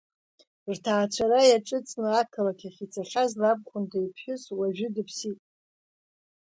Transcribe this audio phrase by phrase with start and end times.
[0.73, 5.39] Рҭаацәара иаҿыҵны ақалақь ахь ицахьаз лабхәында иԥҳәыс уажәы дыԥсит.